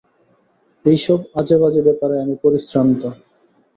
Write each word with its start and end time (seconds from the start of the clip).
এই 0.85 0.97
সব 0.97 1.19
আজে-বাজে 1.39 1.81
ব্যাপারে 1.87 2.15
আমি 2.23 2.35
পরিশ্রান্ত। 2.43 3.01